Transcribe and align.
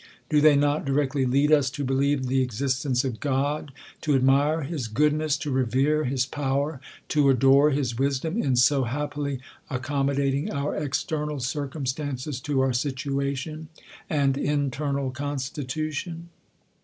Do 0.29 0.41
they 0.41 0.55
not 0.55 0.83
directly 0.83 1.27
lead 1.27 1.51
us 1.51 1.69
to 1.69 1.83
believe 1.83 2.25
the 2.25 2.41
existence 2.41 3.03
of 3.05 3.19
God, 3.19 3.71
to 4.01 4.15
admire 4.15 4.63
his 4.63 4.87
goodness, 4.87 5.37
to 5.37 5.51
revere 5.51 6.05
his 6.05 6.25
power, 6.25 6.81
to 7.09 7.29
adore 7.29 7.69
his 7.69 7.99
wisdom, 7.99 8.41
in 8.41 8.55
so 8.55 8.85
happily 8.85 9.41
accom 9.69 10.07
modating 10.09 10.51
our 10.51 10.75
external 10.75 11.39
circumstances 11.39 12.39
to 12.41 12.61
our 12.61 12.73
situation 12.73 13.67
and 14.09 14.39
internal 14.39 15.11
constitution 15.11 16.29